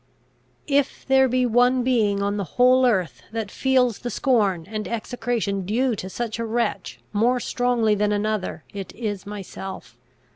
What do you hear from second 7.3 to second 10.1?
strongly than another, it is myself.